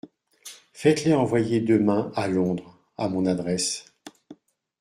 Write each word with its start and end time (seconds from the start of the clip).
Faites-les 0.73 1.13
envoyer 1.13 1.59
demain 1.61 2.11
à 2.15 2.27
Londres, 2.27 2.75
à 2.97 3.07
mon 3.07 3.27
adresse. 3.27 3.85